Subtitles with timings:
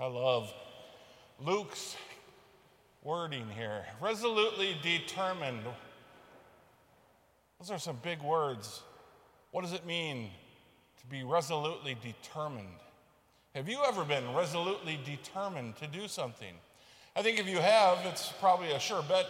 [0.00, 0.52] I love
[1.38, 1.96] Luke's
[3.02, 3.84] wording here.
[4.00, 5.60] Resolutely determined.
[7.60, 8.82] Those are some big words.
[9.50, 10.30] What does it mean
[11.00, 12.68] to be resolutely determined?
[13.54, 16.54] Have you ever been resolutely determined to do something?
[17.14, 19.26] I think if you have, it's probably a sure bet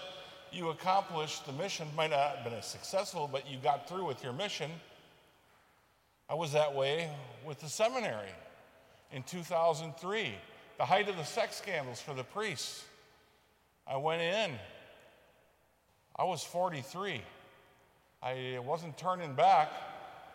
[0.52, 1.88] you accomplished the mission.
[1.96, 4.70] Might not have been as successful, but you got through with your mission.
[6.28, 7.10] I was that way
[7.44, 8.30] with the seminary
[9.10, 10.34] in 2003,
[10.82, 12.82] the height of the sex scandals for the priests.
[13.86, 14.50] I went in.
[16.16, 17.22] I was 43.
[18.20, 19.70] I wasn't turning back.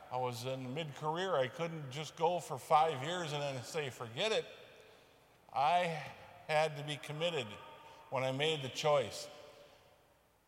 [0.10, 1.36] I was in mid career.
[1.36, 4.46] I couldn't just go for five years and then say, forget it.
[5.54, 5.92] I
[6.48, 7.48] had to be committed
[8.10, 9.28] when I made the choice.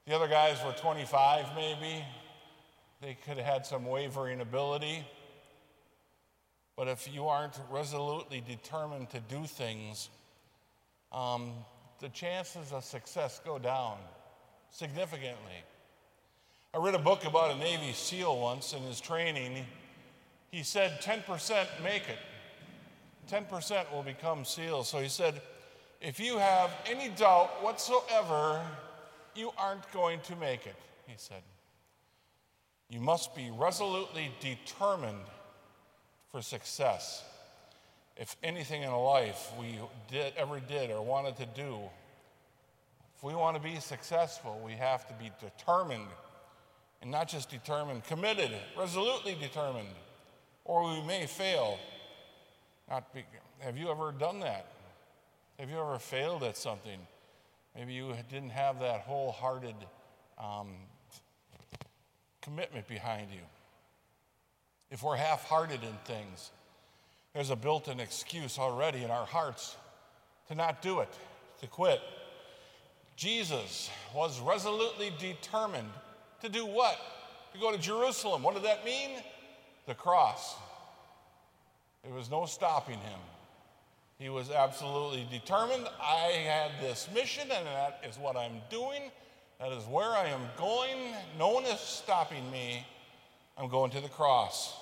[0.07, 2.05] The other guys were 25, maybe.
[3.01, 5.05] They could have had some wavering ability.
[6.79, 10.07] But if you aren't resolutely determined to do things,
[11.11, 11.51] um,
[11.99, 13.97] the chances of success go down
[14.69, 15.65] significantly.
[16.73, 19.65] I read a book about a Navy SEAL once in his training.
[20.51, 22.17] He said 10% make it,
[23.29, 24.87] 10% will become SEALs.
[24.87, 25.41] So he said,
[25.99, 28.65] if you have any doubt whatsoever,
[29.35, 31.41] you aren't going to make it, he said.
[32.89, 35.25] You must be resolutely determined
[36.31, 37.23] for success.
[38.15, 39.79] If anything in life we
[40.11, 41.79] did, ever did or wanted to do,
[43.15, 46.07] if we want to be successful, we have to be determined.
[47.01, 49.87] And not just determined, committed, resolutely determined.
[50.65, 51.79] Or we may fail.
[52.89, 53.23] Not be,
[53.59, 54.65] have you ever done that?
[55.59, 56.99] Have you ever failed at something?
[57.75, 59.75] Maybe you didn't have that wholehearted
[60.37, 60.67] um,
[62.41, 63.41] commitment behind you
[64.91, 66.51] if we're half hearted in things,
[67.33, 69.77] there's a built in excuse already in our hearts
[70.47, 71.13] to not do it,
[71.61, 72.01] to quit.
[73.15, 75.89] Jesus was resolutely determined
[76.41, 76.97] to do what?
[77.53, 78.43] To go to Jerusalem.
[78.43, 79.11] What did that mean?
[79.85, 80.55] The cross.
[82.03, 83.19] There was no stopping him.
[84.17, 85.87] He was absolutely determined.
[86.01, 89.01] I had this mission, and that is what I'm doing.
[89.59, 90.97] That is where I am going.
[91.37, 92.85] No one is stopping me.
[93.59, 94.73] I'm going to the cross.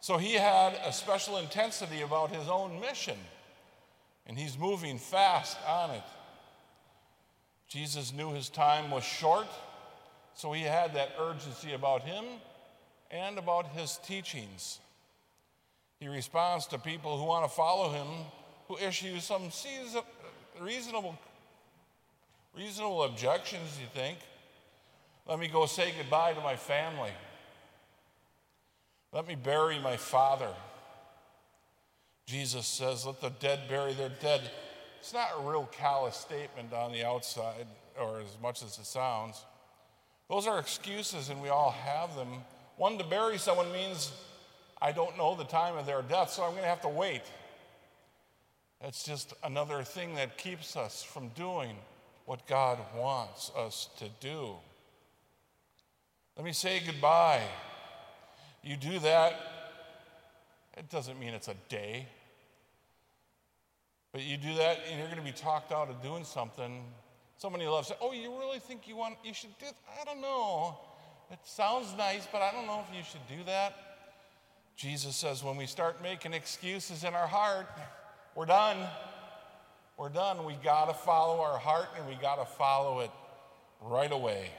[0.00, 3.16] So he had a special intensity about his own mission,
[4.26, 6.02] and he's moving fast on it.
[7.68, 9.46] Jesus knew his time was short,
[10.34, 12.24] so he had that urgency about him
[13.10, 14.78] and about his teachings.
[15.98, 18.06] He responds to people who want to follow him,
[18.68, 19.50] who issue some
[20.60, 21.18] reasonable,
[22.54, 24.18] reasonable objections, you think.
[25.26, 27.10] Let me go say goodbye to my family.
[29.14, 30.50] Let me bury my father.
[32.26, 34.40] Jesus says, Let the dead bury their dead.
[34.98, 37.66] It's not a real callous statement on the outside,
[38.00, 39.44] or as much as it sounds.
[40.28, 42.28] Those are excuses, and we all have them.
[42.76, 44.10] One, to bury someone means
[44.82, 47.22] I don't know the time of their death, so I'm going to have to wait.
[48.82, 51.76] That's just another thing that keeps us from doing
[52.24, 54.54] what God wants us to do.
[56.36, 57.42] Let me say goodbye
[58.64, 59.34] you do that,
[60.76, 62.08] it doesn't mean it's a day.
[64.12, 66.82] But you do that and you're going to be talked out of doing something.
[67.36, 67.98] Somebody loves it.
[68.00, 69.66] Oh, you really think you want, you should do,
[70.00, 70.78] I don't know.
[71.30, 73.74] It sounds nice, but I don't know if you should do that.
[74.76, 77.66] Jesus says when we start making excuses in our heart,
[78.34, 78.78] we're done.
[79.96, 80.44] We're done.
[80.44, 83.10] We got to follow our heart and we got to follow it
[83.80, 84.50] right away.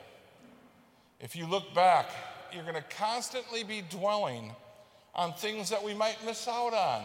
[1.19, 2.09] If you look back
[2.53, 4.51] you're going to constantly be dwelling
[5.13, 7.03] on things that we might miss out on.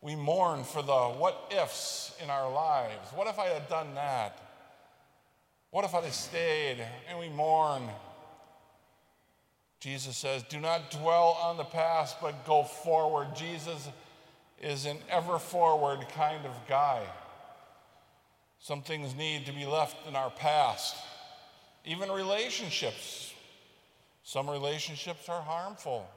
[0.00, 3.10] We mourn for the what ifs in our lives.
[3.14, 4.38] What if I had done that?
[5.70, 6.84] What if I had stayed?
[7.08, 7.82] And we mourn.
[9.80, 13.28] Jesus says, Do not dwell on the past, but go forward.
[13.34, 13.88] Jesus
[14.60, 17.02] is an ever forward kind of guy.
[18.60, 20.94] Some things need to be left in our past,
[21.84, 23.31] even relationships.
[24.22, 26.08] Some relationships are harmful.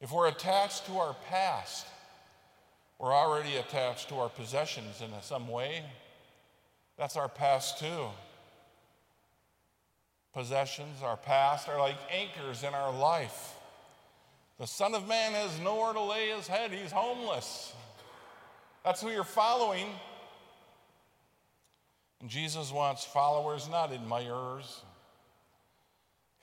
[0.00, 1.86] If we're attached to our past,
[2.98, 5.82] we're already attached to our possessions in some way.
[6.96, 8.06] That's our past too.
[10.32, 13.54] Possessions, our past, are like anchors in our life.
[14.58, 17.74] The Son of Man has nowhere to lay his head, he's homeless.
[18.84, 19.86] That's who you're following.
[22.20, 24.82] And Jesus wants followers, not admirers.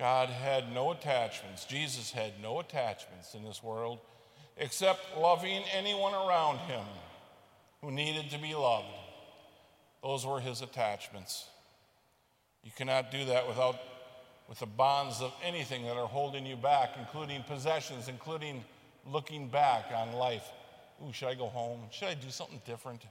[0.03, 1.63] God had no attachments.
[1.63, 3.99] Jesus had no attachments in this world
[4.57, 6.83] except loving anyone around him.
[7.79, 8.93] who needed to be loved.
[10.01, 11.45] Those were his attachments.
[12.65, 13.79] You cannot do that without
[14.49, 18.65] with the bonds of anything that are holding you back, including possessions, including
[19.09, 20.43] looking back on life.
[21.01, 21.79] Ooh, should I go home?
[21.91, 23.03] Should I do something different?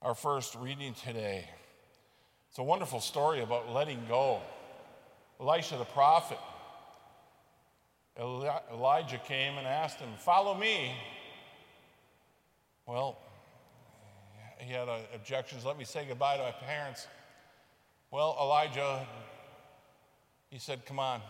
[0.00, 1.46] Our first reading today.
[2.48, 4.40] It's a wonderful story about letting go.
[5.42, 6.38] Elisha the prophet.
[8.16, 10.94] Elijah came and asked him, Follow me.
[12.86, 13.18] Well,
[14.58, 15.64] he had objections.
[15.64, 17.08] Let me say goodbye to my parents.
[18.12, 19.04] Well, Elijah,
[20.48, 21.20] he said, Come on.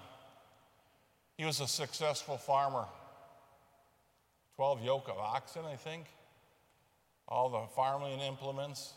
[1.38, 2.85] He was a successful farmer.
[4.56, 6.05] 12 yoke of oxen, I think.
[7.29, 8.93] All the farming implements.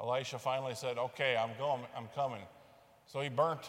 [0.00, 2.42] Elisha finally said, Okay, I'm going, I'm coming.
[3.06, 3.68] So he burnt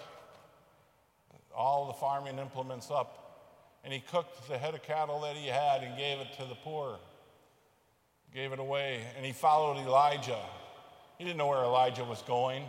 [1.55, 3.23] all the farming implements up
[3.83, 6.55] and he cooked the head of cattle that he had and gave it to the
[6.55, 6.97] poor.
[8.33, 9.03] Gave it away.
[9.17, 10.39] And he followed Elijah.
[11.17, 12.63] He didn't know where Elijah was going.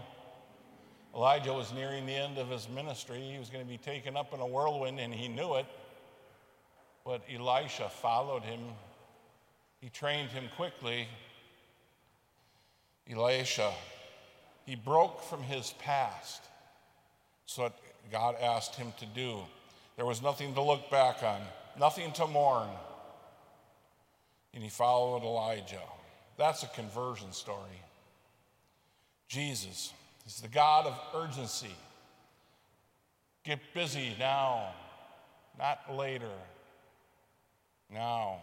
[1.14, 3.20] Elijah was nearing the end of his ministry.
[3.20, 5.66] He was going to be taken up in a whirlwind, and he knew it.
[7.04, 8.60] But Elisha followed him.
[9.80, 11.06] He trained him quickly.
[13.08, 13.72] Elisha,
[14.66, 16.42] he broke from his past.
[17.46, 17.78] So what
[18.10, 19.38] God asked him to do.
[19.96, 21.40] There was nothing to look back on,
[21.78, 22.68] nothing to mourn.
[24.52, 25.82] And he followed Elijah.
[26.36, 27.80] That's a conversion story.
[29.28, 29.92] Jesus
[30.26, 31.74] is the God of urgency.
[33.44, 34.72] Get busy now,
[35.58, 36.30] not later.
[37.92, 38.38] Now.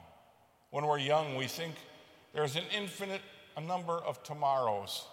[0.69, 1.75] When we're young, we think
[2.33, 3.21] there's an infinite
[3.67, 5.05] number of tomorrows.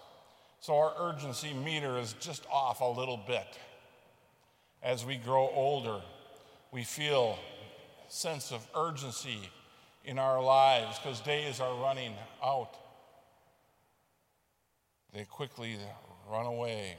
[0.61, 3.47] So our urgency meter is just off a little bit.
[4.83, 6.01] As we grow older,
[6.73, 7.39] we feel
[8.07, 9.51] a sense of urgency
[10.05, 12.75] in our lives because days are running out.
[15.13, 15.77] They quickly
[16.31, 16.97] run away.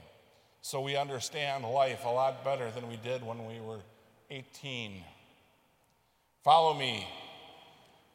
[0.62, 3.80] So we understand life a lot better than we did when we were
[4.30, 5.02] 18.
[6.44, 7.06] Follow me.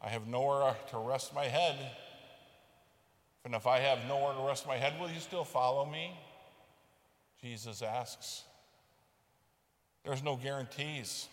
[0.01, 1.75] I have nowhere to rest my head.
[3.43, 6.17] And if I have nowhere to rest my head, will you still follow me?
[7.41, 8.43] Jesus asks.
[10.05, 11.27] There's no guarantees.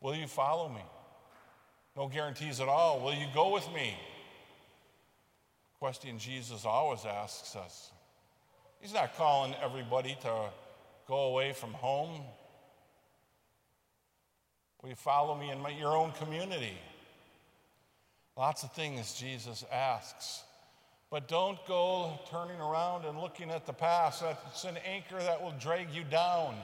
[0.00, 0.82] Will you follow me?
[1.96, 3.00] No guarantees at all.
[3.00, 3.96] Will you go with me?
[5.78, 7.90] Question Jesus always asks us.
[8.80, 10.50] He's not calling everybody to
[11.08, 12.20] go away from home.
[14.82, 16.76] Will you follow me in my, your own community?
[18.36, 20.42] Lots of things Jesus asks.
[21.10, 24.22] But don't go turning around and looking at the past.
[24.22, 26.54] That's an anchor that will drag you down.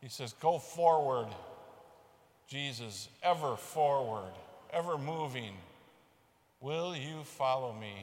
[0.00, 1.28] He says, Go forward.
[2.48, 4.32] Jesus, ever forward,
[4.72, 5.54] ever moving.
[6.60, 7.94] Will you follow me?